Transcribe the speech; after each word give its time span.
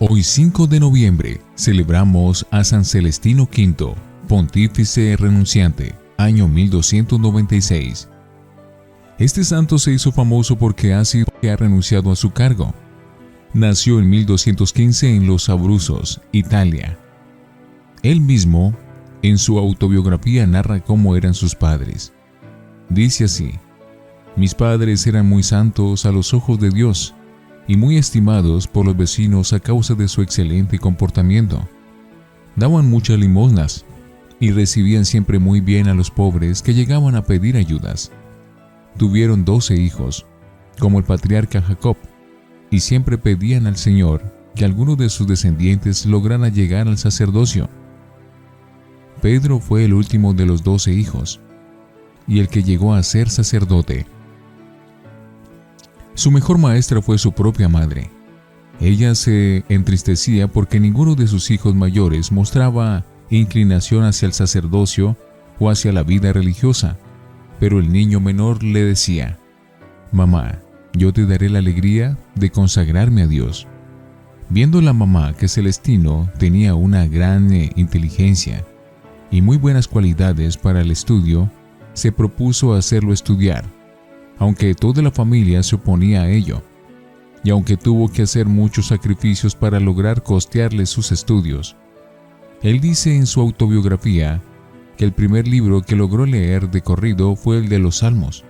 Hoy 0.00 0.22
5 0.22 0.68
de 0.68 0.78
noviembre 0.78 1.40
celebramos 1.56 2.46
a 2.52 2.62
San 2.62 2.84
Celestino 2.84 3.48
V, 3.52 3.96
pontífice 4.28 5.16
renunciante, 5.16 5.92
año 6.16 6.46
1296. 6.46 8.08
Este 9.18 9.42
santo 9.42 9.76
se 9.76 9.90
hizo 9.90 10.12
famoso 10.12 10.56
porque 10.56 10.94
ha, 10.94 11.04
sido, 11.04 11.26
ha 11.42 11.56
renunciado 11.56 12.12
a 12.12 12.16
su 12.16 12.30
cargo. 12.30 12.72
Nació 13.52 13.98
en 13.98 14.08
1215 14.08 15.16
en 15.16 15.26
Los 15.26 15.48
Abruzos, 15.48 16.20
Italia. 16.30 16.96
Él 18.04 18.20
mismo, 18.20 18.76
en 19.22 19.36
su 19.36 19.58
autobiografía, 19.58 20.46
narra 20.46 20.78
cómo 20.78 21.16
eran 21.16 21.34
sus 21.34 21.56
padres. 21.56 22.12
Dice 22.88 23.24
así, 23.24 23.50
mis 24.36 24.54
padres 24.54 25.04
eran 25.08 25.26
muy 25.26 25.42
santos 25.42 26.06
a 26.06 26.12
los 26.12 26.34
ojos 26.34 26.60
de 26.60 26.70
Dios 26.70 27.16
y 27.68 27.76
muy 27.76 27.98
estimados 27.98 28.66
por 28.66 28.86
los 28.86 28.96
vecinos 28.96 29.52
a 29.52 29.60
causa 29.60 29.94
de 29.94 30.08
su 30.08 30.22
excelente 30.22 30.78
comportamiento. 30.78 31.68
Daban 32.56 32.90
muchas 32.90 33.18
limosnas 33.18 33.84
y 34.40 34.50
recibían 34.50 35.04
siempre 35.04 35.38
muy 35.38 35.60
bien 35.60 35.86
a 35.86 35.94
los 35.94 36.10
pobres 36.10 36.62
que 36.62 36.74
llegaban 36.74 37.14
a 37.14 37.22
pedir 37.22 37.56
ayudas. 37.56 38.10
Tuvieron 38.96 39.44
doce 39.44 39.76
hijos, 39.76 40.26
como 40.78 40.98
el 40.98 41.04
patriarca 41.04 41.60
Jacob, 41.60 41.96
y 42.70 42.80
siempre 42.80 43.18
pedían 43.18 43.66
al 43.66 43.76
Señor 43.76 44.34
que 44.54 44.64
alguno 44.64 44.96
de 44.96 45.10
sus 45.10 45.26
descendientes 45.26 46.06
lograra 46.06 46.48
llegar 46.48 46.88
al 46.88 46.98
sacerdocio. 46.98 47.68
Pedro 49.20 49.60
fue 49.60 49.84
el 49.84 49.92
último 49.92 50.32
de 50.32 50.46
los 50.46 50.64
doce 50.64 50.92
hijos, 50.92 51.40
y 52.26 52.40
el 52.40 52.48
que 52.48 52.62
llegó 52.62 52.94
a 52.94 53.02
ser 53.02 53.28
sacerdote. 53.28 54.06
Su 56.18 56.32
mejor 56.32 56.58
maestra 56.58 57.00
fue 57.00 57.16
su 57.16 57.30
propia 57.30 57.68
madre. 57.68 58.10
Ella 58.80 59.14
se 59.14 59.62
entristecía 59.68 60.48
porque 60.48 60.80
ninguno 60.80 61.14
de 61.14 61.28
sus 61.28 61.48
hijos 61.52 61.76
mayores 61.76 62.32
mostraba 62.32 63.04
inclinación 63.30 64.02
hacia 64.02 64.26
el 64.26 64.32
sacerdocio 64.32 65.16
o 65.60 65.70
hacia 65.70 65.92
la 65.92 66.02
vida 66.02 66.32
religiosa, 66.32 66.98
pero 67.60 67.78
el 67.78 67.92
niño 67.92 68.18
menor 68.18 68.64
le 68.64 68.82
decía, 68.82 69.38
Mamá, 70.10 70.58
yo 70.92 71.12
te 71.12 71.24
daré 71.24 71.48
la 71.50 71.60
alegría 71.60 72.18
de 72.34 72.50
consagrarme 72.50 73.22
a 73.22 73.28
Dios. 73.28 73.68
Viendo 74.48 74.80
la 74.80 74.92
mamá 74.92 75.34
que 75.34 75.46
Celestino 75.46 76.28
tenía 76.36 76.74
una 76.74 77.06
gran 77.06 77.52
eh, 77.52 77.70
inteligencia 77.76 78.64
y 79.30 79.40
muy 79.40 79.56
buenas 79.56 79.86
cualidades 79.86 80.56
para 80.56 80.80
el 80.80 80.90
estudio, 80.90 81.48
se 81.92 82.10
propuso 82.10 82.74
hacerlo 82.74 83.12
estudiar 83.12 83.77
aunque 84.38 84.74
toda 84.74 85.02
la 85.02 85.10
familia 85.10 85.62
se 85.62 85.76
oponía 85.76 86.22
a 86.22 86.30
ello, 86.30 86.62
y 87.44 87.50
aunque 87.50 87.76
tuvo 87.76 88.08
que 88.08 88.22
hacer 88.22 88.46
muchos 88.46 88.86
sacrificios 88.86 89.54
para 89.54 89.80
lograr 89.80 90.22
costearle 90.22 90.86
sus 90.86 91.12
estudios. 91.12 91.76
Él 92.62 92.80
dice 92.80 93.14
en 93.16 93.26
su 93.26 93.40
autobiografía 93.40 94.40
que 94.96 95.04
el 95.04 95.12
primer 95.12 95.46
libro 95.46 95.82
que 95.82 95.96
logró 95.96 96.26
leer 96.26 96.70
de 96.70 96.82
corrido 96.82 97.36
fue 97.36 97.58
el 97.58 97.68
de 97.68 97.78
los 97.78 97.98
Salmos, 97.98 98.44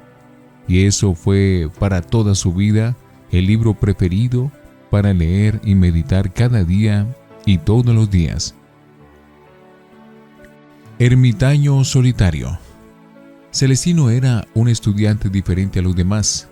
y 0.66 0.84
eso 0.84 1.14
fue 1.14 1.68
para 1.78 2.02
toda 2.02 2.34
su 2.34 2.52
vida 2.54 2.96
el 3.30 3.46
libro 3.46 3.74
preferido 3.74 4.50
para 4.90 5.12
leer 5.12 5.60
y 5.64 5.74
meditar 5.74 6.32
cada 6.32 6.64
día 6.64 7.06
y 7.44 7.58
todos 7.58 7.94
los 7.94 8.10
días. 8.10 8.54
Ermitaño 10.98 11.84
solitario 11.84 12.58
Celestino 13.58 14.08
era 14.10 14.46
un 14.54 14.68
estudiante 14.68 15.28
diferente 15.28 15.80
a 15.80 15.82
los 15.82 15.96
demás. 15.96 16.48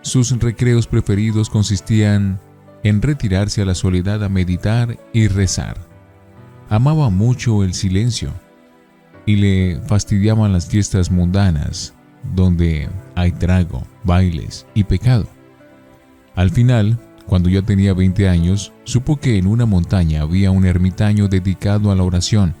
Sus 0.00 0.36
recreos 0.40 0.88
preferidos 0.88 1.48
consistían 1.48 2.40
en 2.82 3.00
retirarse 3.00 3.62
a 3.62 3.64
la 3.64 3.76
soledad 3.76 4.24
a 4.24 4.28
meditar 4.28 4.98
y 5.12 5.28
rezar. 5.28 5.76
Amaba 6.70 7.08
mucho 7.08 7.62
el 7.62 7.72
silencio 7.72 8.32
y 9.26 9.36
le 9.36 9.80
fastidiaban 9.86 10.52
las 10.52 10.66
fiestas 10.66 11.12
mundanas, 11.12 11.94
donde 12.34 12.88
hay 13.14 13.30
trago, 13.30 13.84
bailes 14.02 14.66
y 14.74 14.82
pecado. 14.82 15.28
Al 16.34 16.50
final, 16.50 16.98
cuando 17.26 17.48
ya 17.48 17.62
tenía 17.62 17.94
20 17.94 18.28
años, 18.28 18.72
supo 18.82 19.20
que 19.20 19.38
en 19.38 19.46
una 19.46 19.66
montaña 19.66 20.22
había 20.22 20.50
un 20.50 20.66
ermitaño 20.66 21.28
dedicado 21.28 21.92
a 21.92 21.94
la 21.94 22.02
oración, 22.02 22.56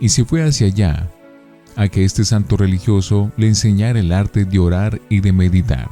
y 0.00 0.08
se 0.08 0.24
fue 0.24 0.42
hacia 0.42 0.66
allá 0.66 1.08
a 1.80 1.88
que 1.88 2.04
este 2.04 2.26
santo 2.26 2.58
religioso 2.58 3.32
le 3.38 3.48
enseñara 3.48 4.00
el 4.00 4.12
arte 4.12 4.44
de 4.44 4.58
orar 4.58 5.00
y 5.08 5.20
de 5.20 5.32
meditar. 5.32 5.88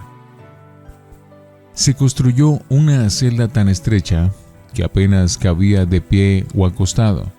Se 1.72 1.94
construyó 1.94 2.60
una 2.68 3.08
celda 3.08 3.48
tan 3.48 3.70
estrecha 3.70 4.30
que 4.74 4.84
apenas 4.84 5.38
cabía 5.38 5.86
de 5.86 6.02
pie 6.02 6.44
o 6.54 6.66
acostado, 6.66 7.32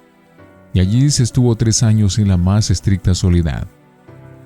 y 0.73 0.79
allí 0.79 1.11
se 1.11 1.21
estuvo 1.21 1.55
tres 1.57 1.83
años 1.83 2.17
en 2.17 2.27
la 2.27 2.37
más 2.37 2.71
estricta 2.71 3.13
soledad. 3.13 3.67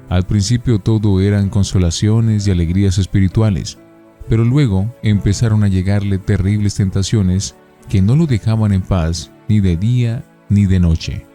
Al 0.09 0.25
principio 0.25 0.80
todo 0.80 1.22
eran 1.22 1.47
consolaciones 1.47 2.46
y 2.46 2.52
alegrías 2.52 2.97
espirituales, 2.97 3.78
pero 4.28 4.44
luego 4.44 4.94
empezaron 5.02 5.64
a 5.64 5.70
llegarle 5.70 6.18
terribles 6.18 6.75
tentaciones 6.75 7.56
que 7.88 8.02
no 8.02 8.18
lo 8.18 8.28
dejaban 8.28 8.74
en 8.74 8.81
paz 8.81 9.31
ni 9.47 9.62
de 9.62 9.78
día 9.78 10.25
ni 10.50 10.66
de 10.66 10.81
noche 10.81 11.33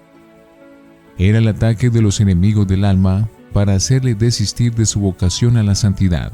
era 1.19 1.39
el 1.39 1.49
ataque 1.49 1.91
de 1.91 2.01
los 2.01 2.21
enemigos 2.21 2.67
del 2.67 2.85
alma 2.85 3.29
para 3.53 3.75
hacerle 3.75 4.15
desistir 4.15 4.75
de 4.75 4.87
su 4.87 5.01
vocación 5.01 5.57
a 5.57 5.63
la 5.63 5.75
santidad. 5.75 6.33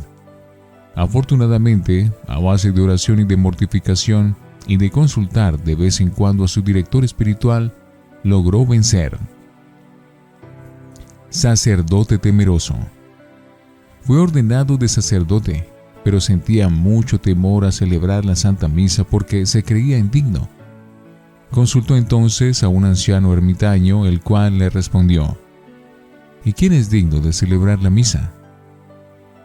Afortunadamente, 0.95 2.13
a 2.29 2.39
base 2.39 2.71
de 2.71 2.81
oración 2.81 3.21
y 3.21 3.25
de 3.25 3.37
mortificación 3.37 4.37
y 4.67 4.77
de 4.77 4.91
consultar 4.91 5.59
de 5.59 5.75
vez 5.75 6.01
en 6.01 6.11
cuando 6.11 6.45
a 6.45 6.49
su 6.49 6.63
director 6.63 7.05
espiritual, 7.05 7.73
logró 8.23 8.65
vencer. 8.67 9.19
Sacerdote 11.31 12.19
temeroso. 12.19 12.77
Fue 14.03 14.19
ordenado 14.19 14.77
de 14.77 14.87
sacerdote, 14.87 15.67
pero 16.05 16.21
sentía 16.21 16.69
mucho 16.69 17.19
temor 17.19 17.65
a 17.65 17.73
celebrar 17.73 18.25
la 18.25 18.37
Santa 18.37 18.69
Misa 18.69 19.05
porque 19.05 19.47
se 19.47 19.63
creía 19.63 19.99
indigno. 19.99 20.49
Consultó 21.55 21.97
entonces 21.97 22.65
a 22.65 22.69
un 22.69 22.85
anciano 22.85 23.33
ermitaño, 23.33 24.07
el 24.07 24.21
cual 24.21 24.59
le 24.59 24.71
respondió, 24.71 25.39
¿Y 26.45 26.53
quién 26.53 26.73
es 26.73 26.91
digno 26.91 27.21
de 27.21 27.33
celebrar 27.33 27.81
la 27.81 27.91
misa? 27.91 28.33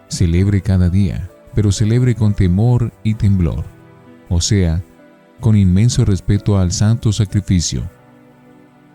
Celebre 0.08 0.64
cada 0.64 0.90
día, 0.90 1.30
pero 1.54 1.72
celebre 1.72 2.16
con 2.16 2.34
temor 2.34 2.92
y 3.04 3.14
temblor, 3.14 3.64
o 4.28 4.42
sea, 4.42 4.82
con 5.40 5.56
inmenso 5.56 6.04
respeto 6.04 6.58
al 6.58 6.72
santo 6.72 7.14
sacrificio. 7.14 7.88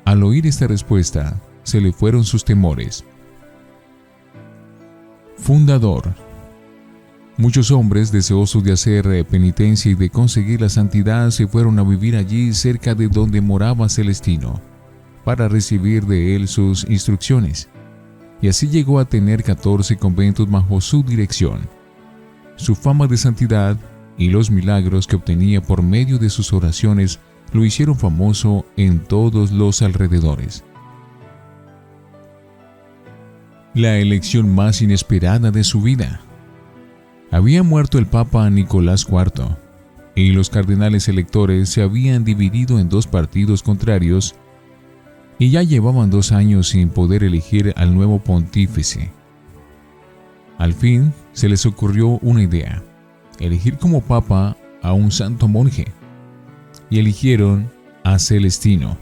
Al 0.04 0.24
oír 0.24 0.48
esta 0.48 0.66
respuesta, 0.66 1.40
se 1.62 1.80
le 1.80 1.92
fueron 1.92 2.24
sus 2.24 2.44
temores. 2.44 3.04
Fundador 5.36 6.12
Muchos 7.36 7.72
hombres 7.72 8.12
deseosos 8.12 8.62
de 8.62 8.72
hacer 8.72 9.06
eh, 9.08 9.24
penitencia 9.24 9.90
y 9.90 9.94
de 9.94 10.08
conseguir 10.08 10.60
la 10.60 10.68
santidad 10.68 11.30
se 11.30 11.48
fueron 11.48 11.76
a 11.80 11.82
vivir 11.82 12.14
allí 12.14 12.54
cerca 12.54 12.94
de 12.94 13.08
donde 13.08 13.40
moraba 13.40 13.88
Celestino, 13.88 14.60
para 15.24 15.48
recibir 15.48 16.06
de 16.06 16.36
él 16.36 16.46
sus 16.46 16.88
instrucciones, 16.88 17.68
y 18.40 18.46
así 18.46 18.68
llegó 18.68 19.00
a 19.00 19.04
tener 19.04 19.42
14 19.42 19.96
conventos 19.96 20.48
bajo 20.48 20.80
su 20.80 21.02
dirección. 21.02 21.68
Su 22.54 22.76
fama 22.76 23.08
de 23.08 23.16
santidad 23.16 23.76
y 24.16 24.28
los 24.28 24.48
milagros 24.52 25.08
que 25.08 25.16
obtenía 25.16 25.60
por 25.60 25.82
medio 25.82 26.18
de 26.18 26.30
sus 26.30 26.52
oraciones 26.52 27.18
lo 27.52 27.64
hicieron 27.64 27.96
famoso 27.96 28.64
en 28.76 29.00
todos 29.00 29.50
los 29.50 29.82
alrededores. 29.82 30.62
La 33.74 33.98
elección 33.98 34.54
más 34.54 34.82
inesperada 34.82 35.50
de 35.50 35.64
su 35.64 35.82
vida. 35.82 36.20
Había 37.34 37.64
muerto 37.64 37.98
el 37.98 38.06
Papa 38.06 38.48
Nicolás 38.48 39.08
IV 39.10 39.56
y 40.14 40.30
los 40.30 40.50
cardenales 40.50 41.08
electores 41.08 41.68
se 41.68 41.82
habían 41.82 42.22
dividido 42.22 42.78
en 42.78 42.88
dos 42.88 43.08
partidos 43.08 43.64
contrarios 43.64 44.36
y 45.40 45.50
ya 45.50 45.64
llevaban 45.64 46.10
dos 46.10 46.30
años 46.30 46.68
sin 46.68 46.90
poder 46.90 47.24
elegir 47.24 47.74
al 47.76 47.92
nuevo 47.92 48.20
pontífice. 48.20 49.10
Al 50.58 50.74
fin 50.74 51.12
se 51.32 51.48
les 51.48 51.66
ocurrió 51.66 52.20
una 52.22 52.40
idea, 52.40 52.84
elegir 53.40 53.78
como 53.78 54.00
papa 54.00 54.56
a 54.80 54.92
un 54.92 55.10
santo 55.10 55.48
monje, 55.48 55.86
y 56.88 57.00
eligieron 57.00 57.68
a 58.04 58.20
Celestino, 58.20 58.96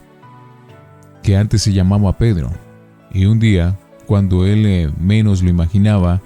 que 1.23 1.37
antes 1.37 1.61
se 1.61 1.75
llamaba 1.75 2.17
Pedro, 2.17 2.51
y 3.13 3.27
un 3.27 3.39
día, 3.39 3.79
cuando 4.07 4.47
él 4.47 4.65
eh, 4.65 4.91
menos 4.99 5.43
lo 5.43 5.51
imaginaba, 5.51 6.23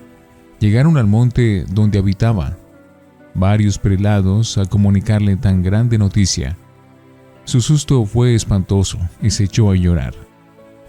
Llegaron 0.60 0.96
al 0.96 1.06
monte 1.06 1.64
donde 1.68 1.98
habitaba 1.98 2.56
varios 3.34 3.78
prelados 3.78 4.56
a 4.58 4.64
comunicarle 4.64 5.36
tan 5.36 5.62
grande 5.62 5.98
noticia. 5.98 6.56
Su 7.44 7.60
susto 7.60 8.04
fue 8.06 8.34
espantoso 8.34 8.98
y 9.22 9.30
se 9.30 9.44
echó 9.44 9.70
a 9.70 9.76
llorar, 9.76 10.14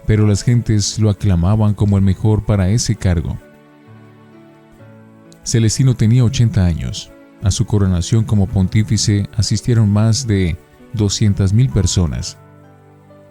pero 0.06 0.26
las 0.26 0.42
gentes 0.42 0.98
lo 0.98 1.10
aclamaban 1.10 1.74
como 1.74 1.96
el 1.96 2.02
mejor 2.02 2.44
para 2.44 2.70
ese 2.70 2.96
cargo. 2.96 3.38
Celestino 5.44 5.94
tenía 5.94 6.24
80 6.24 6.64
años 6.64 7.12
a 7.42 7.50
su 7.50 7.66
coronación 7.66 8.24
como 8.24 8.46
pontífice 8.48 9.28
asistieron 9.36 9.88
más 9.90 10.26
de 10.26 10.56
200.000 10.94 11.72
personas. 11.72 12.36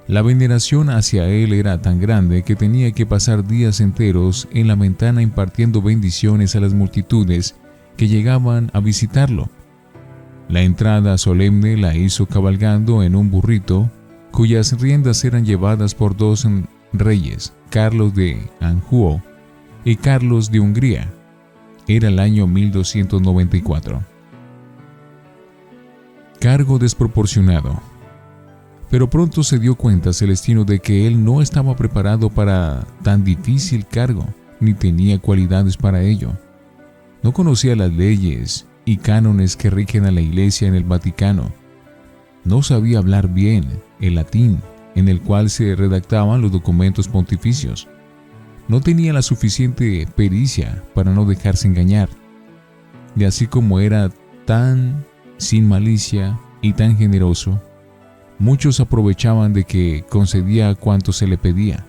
La 0.08 0.22
veneración 0.22 0.90
hacia 0.90 1.28
él 1.28 1.52
era 1.52 1.82
tan 1.82 2.00
grande 2.00 2.44
que 2.44 2.56
tenía 2.56 2.94
que 2.94 3.06
pasar 3.06 3.46
días 3.46 3.82
enteros 3.82 4.48
en 4.52 4.68
la 4.68 4.76
ventana 4.76 5.22
impartiendo 5.22 5.82
bendiciones 5.82 6.56
a 6.56 6.62
las 6.62 6.74
multitudes 6.74 7.56
que 7.98 8.08
llegaban 8.08 8.72
a 8.74 8.80
visitarlo. 8.80 9.50
La 10.48 10.62
entrada 10.62 11.18
solemne 11.18 11.76
la 11.76 11.94
hizo 11.94 12.26
cabalgando 12.26 13.04
en 13.04 13.18
un 13.18 13.30
burrito 13.30 13.92
cuyas 14.32 14.80
riendas 14.80 15.26
eran 15.26 15.44
llevadas 15.44 15.94
por 15.94 16.16
dos 16.16 16.48
reyes, 16.94 17.54
Carlos 17.70 18.16
de 18.16 18.50
Anjou 18.62 19.22
y 19.84 19.98
Carlos 19.98 20.50
de 20.52 20.62
Hungría. 20.62 21.12
Era 21.86 22.08
el 22.08 22.20
año 22.20 22.48
1294. 22.48 24.02
Cargo 26.40 26.80
desproporcionado. 26.80 27.97
Pero 28.90 29.10
pronto 29.10 29.44
se 29.44 29.60
dio 29.60 29.76
cuenta 29.76 30.14
Celestino 30.14 30.64
de 30.64 30.80
que 30.80 31.08
él 31.08 31.24
no 31.24 31.42
estaba 31.42 31.76
preparado 31.76 32.30
para 32.30 32.88
tan 33.04 33.24
difícil 33.24 33.86
cargo, 33.86 34.26
ni 34.60 34.74
tenía 34.74 35.20
cualidades 35.20 35.76
para 35.76 36.02
ello. 36.02 36.32
No 37.22 37.34
conocía 37.34 37.76
las 37.76 37.92
leyes 37.92 38.66
y 38.86 38.98
cánones 38.98 39.58
que 39.58 39.70
rigen 39.70 40.06
a 40.06 40.12
la 40.12 40.22
iglesia 40.22 40.68
en 40.68 40.76
el 40.76 40.86
Vaticano. 40.86 41.52
No 42.46 42.64
sabía 42.64 43.00
hablar 43.00 43.28
bien 43.28 43.66
el 44.00 44.16
latín 44.16 44.62
en 44.96 45.10
el 45.10 45.22
cual 45.22 45.50
se 45.50 45.76
redactaban 45.76 46.42
los 46.42 46.52
documentos 46.52 47.08
pontificios. 47.08 47.88
No 48.68 48.82
tenía 48.82 49.14
la 49.14 49.22
suficiente 49.22 50.08
pericia 50.16 50.82
para 50.96 51.12
no 51.14 51.26
dejarse 51.26 51.68
engañar. 51.68 52.10
Y 53.16 53.26
así 53.26 53.48
como 53.48 53.80
era 53.80 54.10
tan 54.46 55.06
sin 55.38 55.68
malicia 55.68 56.40
y 56.62 56.74
tan 56.74 56.98
generoso, 56.98 57.62
muchos 58.40 58.80
aprovechaban 58.80 59.54
de 59.54 59.64
que 59.64 60.06
concedía 60.10 60.76
cuanto 60.76 61.12
se 61.12 61.28
le 61.28 61.38
pedía. 61.38 61.86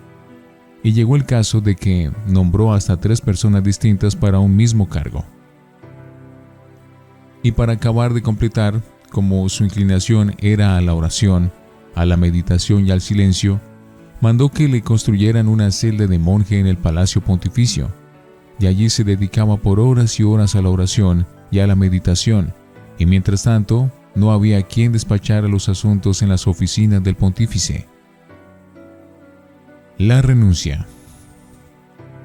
Y 0.83 0.93
llegó 0.93 1.15
el 1.15 1.25
caso 1.25 1.61
de 1.61 1.75
que 1.75 2.11
nombró 2.27 2.73
hasta 2.73 2.97
tres 2.97 3.21
personas 3.21 3.63
distintas 3.63 4.15
para 4.15 4.39
un 4.39 4.55
mismo 4.55 4.87
cargo. 4.87 5.25
Y 7.43 7.51
para 7.51 7.73
acabar 7.73 8.13
de 8.13 8.21
completar, 8.21 8.81
como 9.09 9.47
su 9.49 9.63
inclinación 9.63 10.35
era 10.39 10.77
a 10.77 10.81
la 10.81 10.93
oración, 10.93 11.51
a 11.95 12.05
la 12.05 12.17
meditación 12.17 12.87
y 12.87 12.91
al 12.91 13.01
silencio, 13.01 13.59
mandó 14.21 14.49
que 14.49 14.67
le 14.67 14.81
construyeran 14.81 15.47
una 15.47 15.71
celda 15.71 16.07
de 16.07 16.19
monje 16.19 16.59
en 16.59 16.67
el 16.67 16.77
palacio 16.77 17.21
pontificio, 17.21 17.89
y 18.59 18.67
allí 18.67 18.89
se 18.89 19.03
dedicaba 19.03 19.57
por 19.57 19.79
horas 19.79 20.19
y 20.19 20.23
horas 20.23 20.55
a 20.55 20.61
la 20.61 20.69
oración 20.69 21.25
y 21.51 21.59
a 21.59 21.67
la 21.67 21.75
meditación, 21.75 22.53
y 22.97 23.05
mientras 23.05 23.43
tanto 23.43 23.89
no 24.15 24.31
había 24.31 24.61
quien 24.63 24.91
despachara 24.91 25.47
los 25.47 25.69
asuntos 25.69 26.21
en 26.21 26.29
las 26.29 26.47
oficinas 26.47 27.03
del 27.03 27.15
pontífice. 27.15 27.87
La 29.97 30.21
renuncia. 30.21 30.87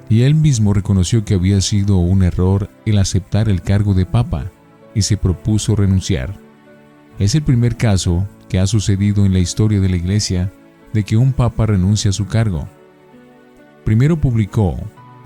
Y 0.09 0.21
él 0.21 0.35
mismo 0.35 0.73
reconoció 0.73 1.25
que 1.25 1.33
había 1.33 1.61
sido 1.61 1.97
un 1.97 2.23
error 2.23 2.69
el 2.85 2.97
aceptar 2.97 3.49
el 3.49 3.61
cargo 3.61 3.93
de 3.93 4.05
papa 4.05 4.51
y 4.93 5.01
se 5.01 5.17
propuso 5.17 5.75
renunciar. 5.75 6.35
Es 7.19 7.35
el 7.35 7.43
primer 7.43 7.75
caso 7.75 8.27
que 8.49 8.59
ha 8.59 8.67
sucedido 8.67 9.25
en 9.25 9.33
la 9.33 9.39
historia 9.39 9.79
de 9.79 9.89
la 9.89 9.95
Iglesia 9.95 10.51
de 10.93 11.03
que 11.03 11.17
un 11.17 11.33
papa 11.33 11.65
renuncia 11.65 12.09
a 12.09 12.13
su 12.13 12.27
cargo. 12.27 12.67
Primero 13.83 14.19
publicó 14.19 14.77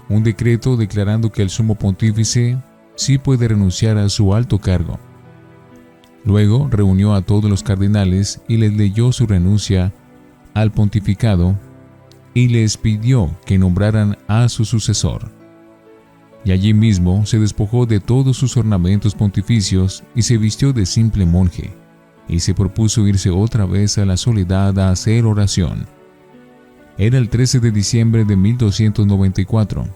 un 0.09 0.23
decreto 0.23 0.75
declarando 0.75 1.31
que 1.31 1.43
el 1.43 1.49
sumo 1.49 1.75
pontífice 1.75 2.57
sí 2.95 3.17
puede 3.17 3.47
renunciar 3.47 3.97
a 3.97 4.09
su 4.09 4.33
alto 4.33 4.59
cargo. 4.59 4.99
Luego 6.25 6.67
reunió 6.69 7.13
a 7.13 7.21
todos 7.21 7.49
los 7.49 7.63
cardenales 7.63 8.41
y 8.47 8.57
les 8.57 8.73
leyó 8.73 9.11
su 9.11 9.25
renuncia 9.25 9.93
al 10.53 10.71
pontificado 10.71 11.57
y 12.33 12.47
les 12.49 12.77
pidió 12.77 13.31
que 13.45 13.57
nombraran 13.57 14.17
a 14.27 14.49
su 14.49 14.65
sucesor. 14.65 15.31
Y 16.43 16.51
allí 16.51 16.73
mismo 16.73 17.25
se 17.25 17.39
despojó 17.39 17.85
de 17.85 17.99
todos 17.99 18.37
sus 18.37 18.55
ornamentos 18.57 19.15
pontificios 19.15 20.03
y 20.15 20.21
se 20.21 20.37
vistió 20.37 20.71
de 20.71 20.85
simple 20.85 21.25
monje, 21.25 21.71
y 22.27 22.39
se 22.39 22.53
propuso 22.53 23.07
irse 23.07 23.29
otra 23.29 23.65
vez 23.65 23.97
a 23.97 24.05
la 24.05 24.15
soledad 24.15 24.77
a 24.79 24.91
hacer 24.91 25.25
oración. 25.25 25.85
Era 26.97 27.17
el 27.17 27.29
13 27.29 27.59
de 27.59 27.71
diciembre 27.71 28.25
de 28.25 28.35
1294. 28.35 29.87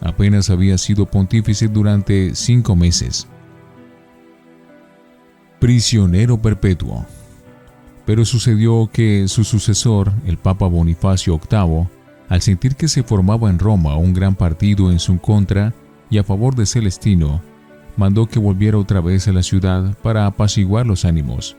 Apenas 0.00 0.50
había 0.50 0.78
sido 0.78 1.06
pontífice 1.06 1.68
durante 1.68 2.34
cinco 2.34 2.76
meses 2.76 3.28
prisionero 5.58 6.40
perpetuo. 6.40 7.04
Pero 8.06 8.24
sucedió 8.24 8.88
que 8.92 9.28
su 9.28 9.44
sucesor, 9.44 10.12
el 10.24 10.38
Papa 10.38 10.66
Bonifacio 10.66 11.38
VIII, 11.38 11.88
al 12.28 12.42
sentir 12.42 12.76
que 12.76 12.88
se 12.88 13.02
formaba 13.02 13.50
en 13.50 13.58
Roma 13.58 13.96
un 13.96 14.12
gran 14.12 14.34
partido 14.34 14.90
en 14.90 14.98
su 14.98 15.18
contra 15.18 15.74
y 16.10 16.18
a 16.18 16.24
favor 16.24 16.54
de 16.54 16.66
Celestino, 16.66 17.40
mandó 17.96 18.26
que 18.26 18.38
volviera 18.38 18.78
otra 18.78 19.00
vez 19.00 19.28
a 19.28 19.32
la 19.32 19.42
ciudad 19.42 19.96
para 20.02 20.26
apaciguar 20.26 20.86
los 20.86 21.04
ánimos. 21.04 21.56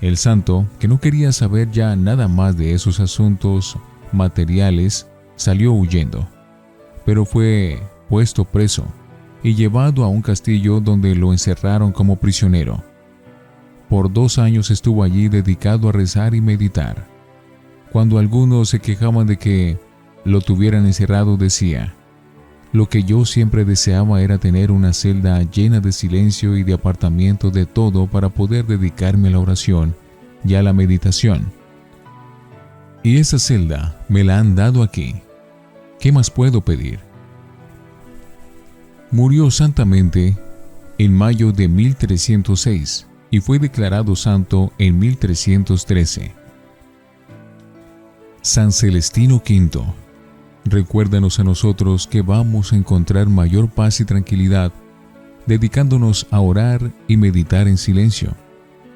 El 0.00 0.16
santo, 0.16 0.66
que 0.78 0.88
no 0.88 1.00
quería 1.00 1.32
saber 1.32 1.70
ya 1.70 1.96
nada 1.96 2.28
más 2.28 2.56
de 2.56 2.74
esos 2.74 3.00
asuntos 3.00 3.76
materiales, 4.12 5.06
salió 5.36 5.72
huyendo, 5.72 6.28
pero 7.06 7.24
fue 7.24 7.80
puesto 8.08 8.44
preso 8.44 8.84
y 9.42 9.54
llevado 9.54 10.04
a 10.04 10.08
un 10.08 10.22
castillo 10.22 10.80
donde 10.80 11.14
lo 11.14 11.32
encerraron 11.32 11.92
como 11.92 12.16
prisionero. 12.16 12.82
Por 13.94 14.12
dos 14.12 14.38
años 14.38 14.72
estuvo 14.72 15.04
allí 15.04 15.28
dedicado 15.28 15.88
a 15.88 15.92
rezar 15.92 16.34
y 16.34 16.40
meditar. 16.40 17.06
Cuando 17.92 18.18
algunos 18.18 18.70
se 18.70 18.80
quejaban 18.80 19.28
de 19.28 19.36
que 19.36 19.78
lo 20.24 20.40
tuvieran 20.40 20.84
encerrado, 20.84 21.36
decía, 21.36 21.94
lo 22.72 22.88
que 22.88 23.04
yo 23.04 23.24
siempre 23.24 23.64
deseaba 23.64 24.20
era 24.20 24.38
tener 24.38 24.72
una 24.72 24.92
celda 24.92 25.40
llena 25.44 25.78
de 25.78 25.92
silencio 25.92 26.56
y 26.56 26.64
de 26.64 26.72
apartamiento 26.72 27.52
de 27.52 27.66
todo 27.66 28.08
para 28.08 28.30
poder 28.30 28.66
dedicarme 28.66 29.28
a 29.28 29.30
la 29.30 29.38
oración 29.38 29.94
y 30.44 30.56
a 30.56 30.64
la 30.64 30.72
meditación. 30.72 31.52
Y 33.04 33.18
esa 33.18 33.38
celda 33.38 34.04
me 34.08 34.24
la 34.24 34.40
han 34.40 34.56
dado 34.56 34.82
aquí. 34.82 35.14
¿Qué 36.00 36.10
más 36.10 36.32
puedo 36.32 36.62
pedir? 36.62 36.98
Murió 39.12 39.52
santamente 39.52 40.36
en 40.98 41.16
mayo 41.16 41.52
de 41.52 41.68
1306 41.68 43.06
y 43.34 43.40
fue 43.40 43.58
declarado 43.58 44.14
santo 44.14 44.72
en 44.78 44.96
1313. 44.96 46.30
San 48.42 48.70
Celestino 48.70 49.42
V, 49.44 49.82
recuérdanos 50.64 51.40
a 51.40 51.42
nosotros 51.42 52.06
que 52.06 52.22
vamos 52.22 52.72
a 52.72 52.76
encontrar 52.76 53.26
mayor 53.26 53.68
paz 53.68 53.98
y 53.98 54.04
tranquilidad 54.04 54.70
dedicándonos 55.46 56.28
a 56.30 56.38
orar 56.38 56.92
y 57.08 57.16
meditar 57.16 57.66
en 57.66 57.76
silencio, 57.76 58.36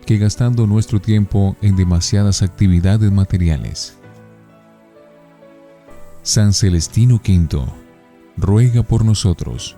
que 0.06 0.18
gastando 0.18 0.68
nuestro 0.68 1.00
tiempo 1.00 1.56
en 1.60 1.74
demasiadas 1.74 2.42
actividades 2.42 3.10
materiales. 3.10 3.98
San 6.22 6.52
Celestino 6.52 7.16
V, 7.16 7.66
ruega 8.36 8.84
por 8.84 9.04
nosotros. 9.04 9.76